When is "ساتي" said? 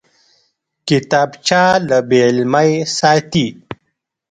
2.97-3.47